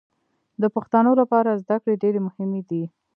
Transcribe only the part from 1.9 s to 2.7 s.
ډېرې مهمې